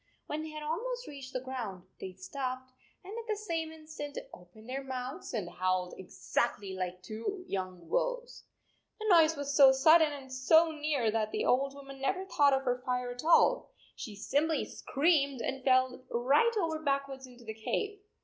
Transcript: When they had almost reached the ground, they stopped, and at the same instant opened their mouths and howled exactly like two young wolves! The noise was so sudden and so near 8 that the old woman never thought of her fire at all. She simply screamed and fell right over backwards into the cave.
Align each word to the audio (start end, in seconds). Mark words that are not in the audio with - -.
When 0.25 0.41
they 0.41 0.49
had 0.49 0.63
almost 0.63 1.05
reached 1.07 1.31
the 1.31 1.39
ground, 1.39 1.83
they 1.99 2.13
stopped, 2.13 2.71
and 3.03 3.15
at 3.15 3.27
the 3.27 3.35
same 3.35 3.71
instant 3.71 4.17
opened 4.33 4.67
their 4.67 4.83
mouths 4.83 5.31
and 5.31 5.47
howled 5.47 5.93
exactly 5.95 6.73
like 6.73 7.03
two 7.03 7.45
young 7.47 7.87
wolves! 7.87 8.45
The 8.99 9.05
noise 9.09 9.35
was 9.37 9.55
so 9.55 9.71
sudden 9.71 10.11
and 10.11 10.33
so 10.33 10.71
near 10.71 11.03
8 11.05 11.11
that 11.11 11.31
the 11.31 11.45
old 11.45 11.75
woman 11.75 12.01
never 12.01 12.25
thought 12.25 12.51
of 12.53 12.63
her 12.63 12.81
fire 12.83 13.11
at 13.11 13.23
all. 13.23 13.69
She 13.95 14.15
simply 14.15 14.65
screamed 14.65 15.39
and 15.39 15.63
fell 15.63 16.03
right 16.09 16.53
over 16.57 16.79
backwards 16.79 17.27
into 17.27 17.45
the 17.45 17.53
cave. 17.53 17.99